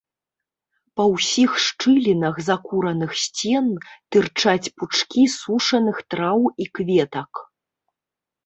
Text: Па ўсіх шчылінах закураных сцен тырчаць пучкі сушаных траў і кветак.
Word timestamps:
Па 0.99 1.03
ўсіх 1.15 1.51
шчылінах 1.65 2.35
закураных 2.47 3.11
сцен 3.25 3.65
тырчаць 4.15 4.71
пучкі 4.81 5.21
сушаных 5.37 5.97
траў 6.15 6.39
і 6.67 6.69
кветак. 6.79 7.31